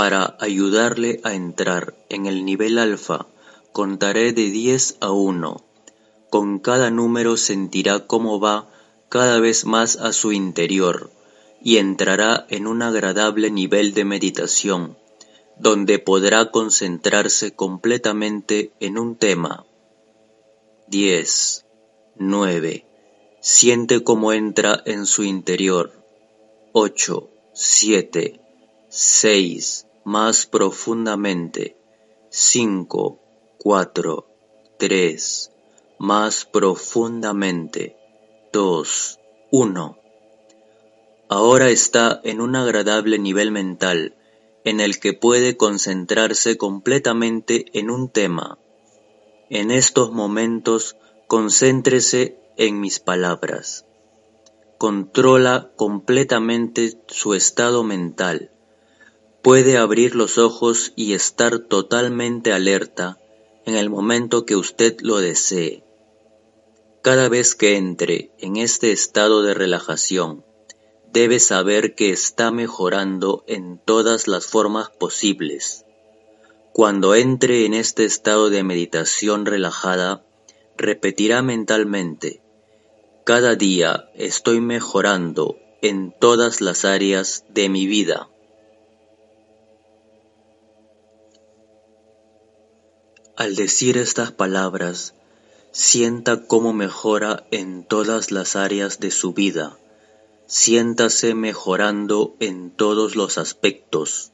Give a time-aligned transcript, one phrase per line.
[0.00, 3.26] Para ayudarle a entrar en el nivel alfa,
[3.70, 5.62] contaré de 10 a 1.
[6.30, 8.70] Con cada número sentirá cómo va
[9.10, 11.10] cada vez más a su interior
[11.62, 14.96] y entrará en un agradable nivel de meditación,
[15.58, 19.66] donde podrá concentrarse completamente en un tema.
[20.88, 21.66] 10.
[22.16, 22.86] 9.
[23.42, 25.92] Siente cómo entra en su interior.
[26.72, 27.28] 8.
[27.52, 28.40] 7.
[28.88, 29.88] 6.
[30.04, 31.76] Más profundamente.
[32.30, 33.20] 5.
[33.58, 34.26] 4.
[34.78, 35.52] 3.
[35.98, 37.96] Más profundamente.
[38.52, 39.20] 2.
[39.50, 39.98] 1.
[41.28, 44.16] Ahora está en un agradable nivel mental,
[44.64, 48.58] en el que puede concentrarse completamente en un tema.
[49.50, 53.84] En estos momentos, concéntrese en mis palabras.
[54.78, 58.50] Controla completamente su estado mental.
[59.42, 63.18] Puede abrir los ojos y estar totalmente alerta
[63.64, 65.82] en el momento que usted lo desee.
[67.02, 70.44] Cada vez que entre en este estado de relajación,
[71.10, 75.86] debe saber que está mejorando en todas las formas posibles.
[76.74, 80.22] Cuando entre en este estado de meditación relajada,
[80.76, 82.42] repetirá mentalmente,
[83.24, 88.28] cada día estoy mejorando en todas las áreas de mi vida.
[93.42, 95.14] Al decir estas palabras,
[95.72, 99.78] sienta cómo mejora en todas las áreas de su vida
[100.50, 104.32] Siéntase mejorando en todos los aspectos.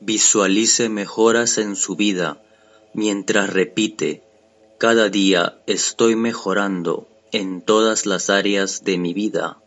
[0.00, 2.42] Visualice mejoras en su vida
[2.94, 4.22] mientras repite,
[4.78, 9.58] cada día estoy mejorando en todas las áreas de mi vida.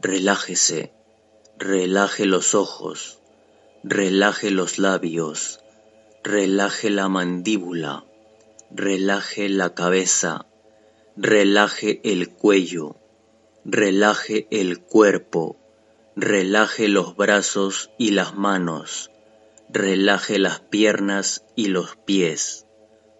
[0.00, 0.92] Relájese,
[1.58, 3.18] relaje los ojos,
[3.82, 5.58] relaje los labios,
[6.24, 8.04] relaje la mandíbula,
[8.72, 10.46] relaje la cabeza,
[11.16, 12.96] relaje el cuello
[13.64, 15.56] relaje el cuerpo,
[16.16, 19.10] relaje los brazos y las manos,
[19.70, 22.66] relaje las piernas y los pies.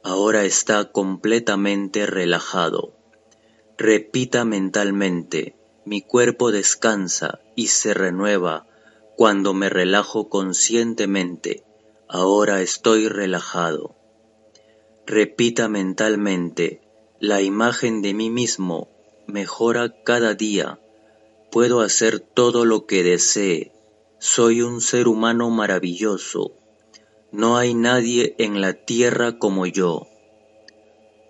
[0.02, 2.94] Ahora está completamente relajado.
[3.78, 5.56] Repita mentalmente,
[5.86, 8.66] mi cuerpo descansa y se renueva
[9.16, 11.64] cuando me relajo conscientemente.
[12.08, 13.96] Ahora estoy relajado.
[15.06, 16.80] Repita mentalmente,
[17.18, 18.88] la imagen de mí mismo
[19.26, 20.78] mejora cada día.
[21.50, 23.72] Puedo hacer todo lo que desee.
[24.18, 26.52] Soy un ser humano maravilloso.
[27.32, 30.06] No hay nadie en la tierra como yo.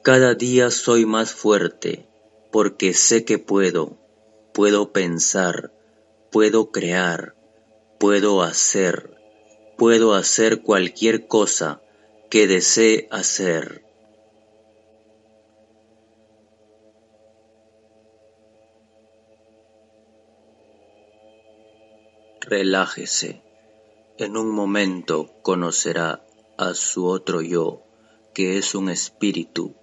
[0.02, 2.08] Cada día soy más fuerte,
[2.52, 3.96] porque sé que puedo.
[4.52, 5.72] Puedo pensar,
[6.30, 7.34] puedo crear,
[7.98, 9.14] puedo hacer,
[9.76, 11.80] puedo hacer cualquier cosa
[12.30, 13.84] que desee hacer.
[22.40, 23.42] Relájese.
[24.18, 26.24] En un momento conocerá
[26.56, 27.82] a su otro yo,
[28.32, 29.74] que es un espíritu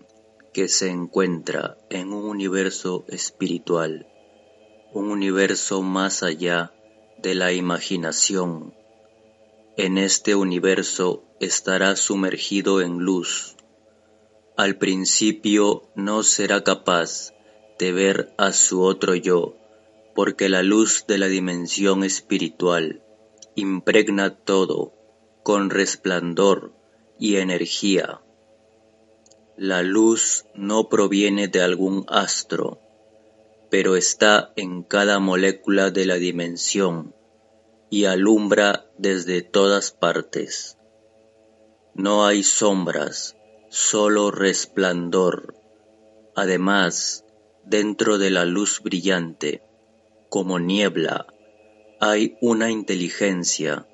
[0.54, 4.08] que se encuentra en un universo espiritual,
[4.94, 6.74] un universo más allá
[7.18, 8.74] de la imaginación.
[9.84, 13.56] En este universo estará sumergido en luz.
[14.56, 17.34] Al principio no será capaz
[17.80, 19.56] de ver a su otro yo,
[20.14, 23.02] porque la luz de la dimensión espiritual
[23.56, 24.94] impregna todo
[25.42, 26.76] con resplandor
[27.18, 28.22] y energía.
[29.58, 32.80] La luz no proviene de algún astro,
[33.72, 37.16] pero está en cada molécula de la dimensión
[37.92, 40.78] y alumbra desde todas partes.
[41.94, 43.36] No hay sombras,
[43.70, 45.56] solo resplandor.
[46.34, 47.26] Además,
[47.66, 49.62] dentro de la luz brillante,
[50.30, 51.28] como niebla,
[52.00, 53.86] hay una inteligencia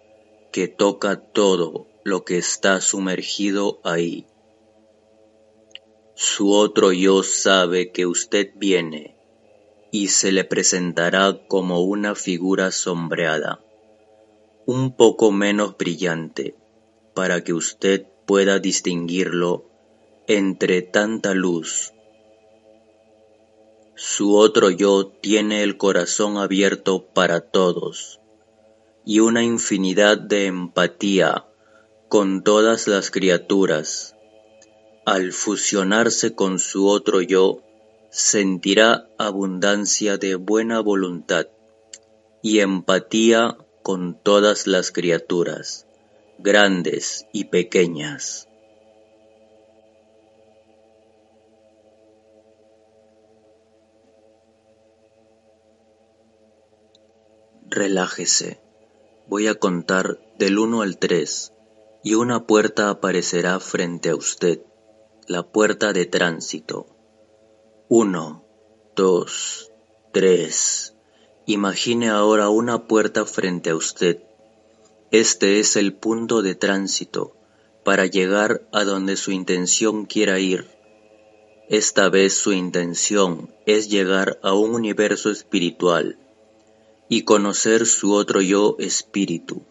[0.52, 4.28] que toca todo lo que está sumergido ahí.
[6.14, 9.18] Su otro yo sabe que usted viene
[9.92, 13.64] y se le presentará como una figura sombreada,
[14.68, 16.54] un poco menos brillante,
[17.14, 19.64] para que usted pueda distinguirlo
[20.28, 21.94] entre tanta luz.
[23.96, 28.19] Su otro yo tiene el corazón abierto para todos
[29.06, 31.46] y una infinidad de empatía
[32.10, 34.18] con todas las criaturas.
[35.06, 37.62] Al fusionarse con su otro yo,
[38.10, 41.48] sentirá abundancia de buena voluntad
[42.42, 45.88] y empatía con todas las criaturas,
[46.39, 48.50] grandes y pequeñas.
[57.69, 58.60] Relájese.
[59.25, 61.54] Voy a contar del 1 al 3
[62.04, 64.63] y una puerta aparecerá frente a usted,
[65.28, 66.88] la puerta de tránsito.
[67.88, 68.44] Uno,
[68.98, 69.72] dos,
[70.12, 70.97] tres.
[71.50, 74.22] Imagine ahora una puerta frente a usted.
[75.12, 77.38] Este es el punto de tránsito
[77.86, 80.68] para llegar a donde su intención quiera ir.
[81.70, 86.20] Esta vez su intención es llegar a un universo espiritual
[87.08, 89.62] y conocer su otro yo espíritu.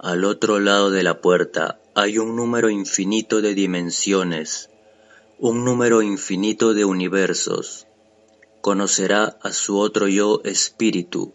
[0.00, 4.70] Al otro lado de la puerta hay un número infinito de dimensiones,
[5.38, 7.85] un número infinito de universos.
[8.66, 11.34] Conocerá a su otro yo espíritu,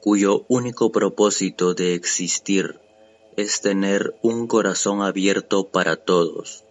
[0.00, 2.78] cuyo único propósito de existir
[3.36, 6.62] es tener un corazón abierto para todos,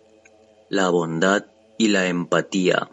[0.69, 2.89] la bondad y la empatía.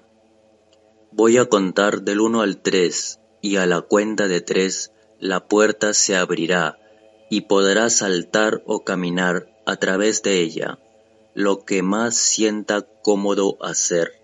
[1.12, 4.90] Voy a contar del 1 al 3 y a la cuenta de 3
[5.20, 6.80] la puerta se abrirá
[7.30, 10.80] y podrá saltar o caminar a través de ella,
[11.32, 14.23] lo que más sienta cómodo hacer.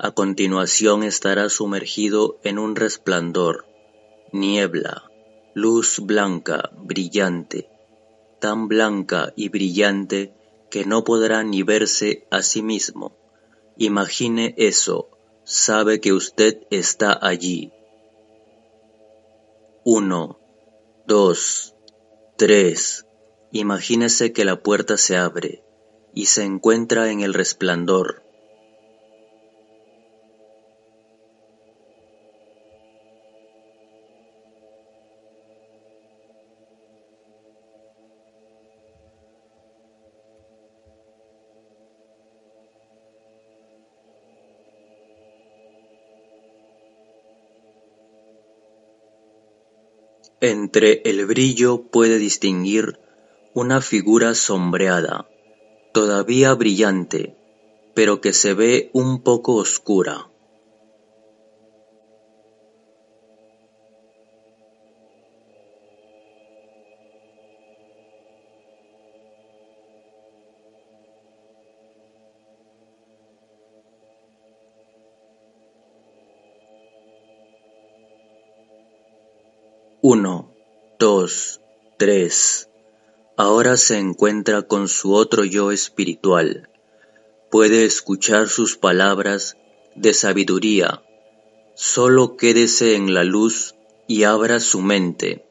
[0.00, 3.66] A continuación estará sumergido en un resplandor,
[4.32, 5.10] niebla,
[5.54, 7.68] luz blanca, brillante,
[8.40, 10.32] tan blanca y brillante
[10.70, 13.16] que no podrá ni verse a sí mismo.
[13.76, 15.08] Imagine eso,
[15.42, 17.72] sabe que usted está allí.
[19.84, 20.38] Uno,
[21.08, 21.74] dos,
[22.36, 23.04] tres.
[23.50, 25.64] Imagínese que la puerta se abre
[26.14, 28.27] y se encuentra en el resplandor.
[50.40, 53.00] Entre el brillo puede distinguir
[53.54, 55.28] una figura sombreada,
[55.92, 57.34] todavía brillante,
[57.94, 60.28] pero que se ve un poco oscura.
[80.00, 80.54] Uno,
[81.00, 81.60] dos,
[81.96, 82.68] tres.
[83.36, 86.70] Ahora se encuentra con su otro yo espiritual.
[87.50, 89.56] Puede escuchar sus palabras
[89.96, 91.02] de sabiduría.
[91.74, 93.74] Solo quédese en la luz
[94.06, 95.44] y abra su mente.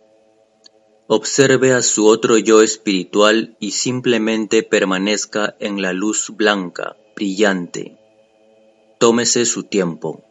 [1.08, 7.98] Observe a su otro yo espiritual y simplemente permanezca en la luz blanca, brillante.
[8.98, 10.24] Tómese su tiempo.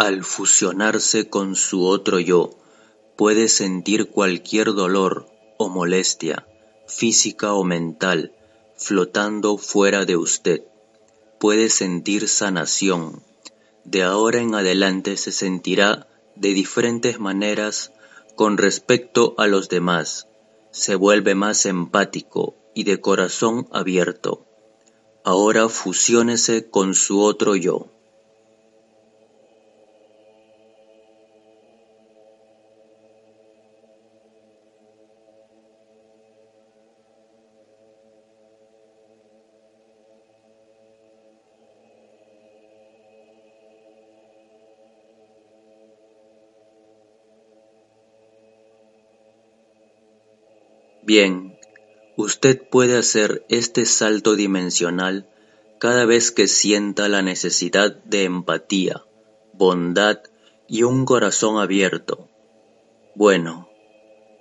[0.00, 2.56] Al fusionarse con su otro yo,
[3.16, 5.26] puede sentir cualquier dolor
[5.58, 6.48] o molestia,
[6.86, 8.32] física o mental,
[8.78, 10.62] flotando fuera de usted.
[11.38, 13.22] puede sentir sanación.
[13.84, 17.92] De ahora en adelante se sentirá de diferentes maneras
[18.36, 20.28] con respecto a los demás.
[20.70, 24.46] Se vuelve más empático y de corazón abierto.
[25.24, 27.99] Ahora fusiónese con su otro yo.
[51.12, 51.58] Bien,
[52.16, 55.28] usted puede hacer este salto dimensional
[55.80, 59.02] cada vez que sienta la necesidad de empatía,
[59.52, 60.20] bondad
[60.68, 62.28] y un corazón abierto.
[63.16, 63.68] Bueno,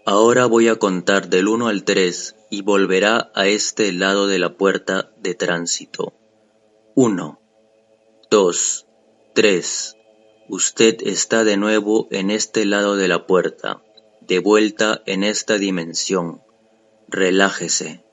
[0.05, 4.55] ahora voy a contar del 1 al 3 y volverá a este lado de la
[4.55, 6.13] puerta de tránsito.
[6.93, 7.41] 1,
[8.29, 8.85] 2,
[9.33, 9.95] 3.
[10.49, 13.81] Usted está de nuevo en este lado de la puerta,
[14.21, 16.43] de vuelta en esta dimensión.
[17.11, 18.03] Relájese.